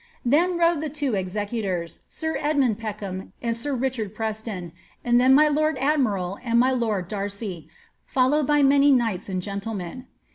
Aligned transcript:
Then 0.25 0.57
rode 0.57 0.81
the 0.81 0.89
two 0.89 1.13
executors, 1.13 1.99
sir 2.07 2.35
Edmuiid 2.39 2.77
*eckham 2.79 3.33
and 3.39 3.55
sir 3.55 3.75
Richard 3.75 4.15
Preston, 4.15 4.71
and 5.05 5.21
then 5.21 5.35
my 5.35 5.47
lord 5.47 5.77
admiral 5.77 6.39
and 6.43 6.57
mj 6.59 6.79
lord 6.79 7.07
Darcy, 7.07 7.69
followed 8.03 8.47
by 8.47 8.63
many 8.63 8.89
knights 8.89 9.29
and 9.29 9.43
gentlemen. 9.43 10.07